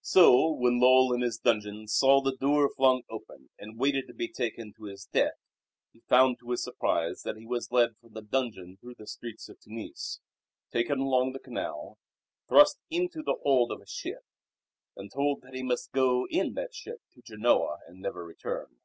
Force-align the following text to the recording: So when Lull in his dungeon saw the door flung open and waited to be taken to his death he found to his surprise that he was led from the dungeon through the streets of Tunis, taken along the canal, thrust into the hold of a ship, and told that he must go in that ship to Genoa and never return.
So 0.00 0.50
when 0.50 0.80
Lull 0.80 1.12
in 1.12 1.20
his 1.20 1.36
dungeon 1.36 1.88
saw 1.88 2.22
the 2.22 2.34
door 2.34 2.70
flung 2.74 3.02
open 3.10 3.50
and 3.58 3.78
waited 3.78 4.06
to 4.06 4.14
be 4.14 4.28
taken 4.28 4.72
to 4.78 4.84
his 4.84 5.04
death 5.04 5.34
he 5.92 6.00
found 6.08 6.38
to 6.38 6.52
his 6.52 6.64
surprise 6.64 7.20
that 7.26 7.36
he 7.36 7.44
was 7.44 7.70
led 7.70 7.98
from 8.00 8.14
the 8.14 8.22
dungeon 8.22 8.78
through 8.80 8.94
the 8.94 9.06
streets 9.06 9.46
of 9.50 9.60
Tunis, 9.60 10.20
taken 10.72 11.00
along 11.00 11.32
the 11.32 11.38
canal, 11.38 11.98
thrust 12.48 12.78
into 12.88 13.22
the 13.22 13.36
hold 13.42 13.70
of 13.70 13.82
a 13.82 13.86
ship, 13.86 14.24
and 14.96 15.12
told 15.12 15.42
that 15.42 15.52
he 15.52 15.62
must 15.62 15.92
go 15.92 16.26
in 16.30 16.54
that 16.54 16.74
ship 16.74 17.02
to 17.12 17.20
Genoa 17.20 17.80
and 17.86 18.00
never 18.00 18.24
return. 18.24 18.78